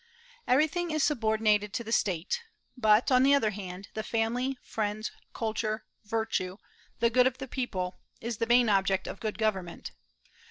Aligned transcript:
Everything 0.47 0.89
is 0.89 1.03
subordinated 1.03 1.73
to 1.73 1.83
the 1.83 1.91
State; 1.91 2.41
but, 2.75 3.11
on 3.11 3.21
the 3.21 3.35
other 3.35 3.51
hand, 3.51 3.89
the 3.93 4.01
family, 4.01 4.57
friends, 4.63 5.11
culture, 5.31 5.85
virtue, 6.05 6.57
the 6.99 7.11
good 7.11 7.27
of 7.27 7.37
the 7.37 7.47
people, 7.47 7.99
is 8.19 8.37
the 8.37 8.47
main 8.47 8.67
object 8.67 9.05
of 9.05 9.19
good 9.19 9.37
government. 9.37 9.91